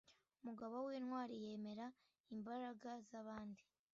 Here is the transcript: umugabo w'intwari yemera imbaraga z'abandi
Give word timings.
umugabo 0.41 0.75
w'intwari 0.87 1.35
yemera 1.43 1.87
imbaraga 2.35 2.89
z'abandi 3.09 3.63